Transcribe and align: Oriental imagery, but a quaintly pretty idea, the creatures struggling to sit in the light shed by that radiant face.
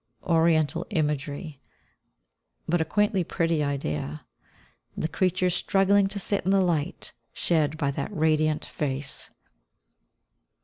Oriental 0.23 0.83
imagery, 0.89 1.61
but 2.67 2.81
a 2.81 2.85
quaintly 2.85 3.23
pretty 3.23 3.63
idea, 3.63 4.25
the 4.97 5.07
creatures 5.07 5.53
struggling 5.53 6.07
to 6.07 6.17
sit 6.17 6.43
in 6.43 6.49
the 6.49 6.59
light 6.59 7.13
shed 7.33 7.77
by 7.77 7.91
that 7.91 8.11
radiant 8.11 8.65
face. 8.65 9.29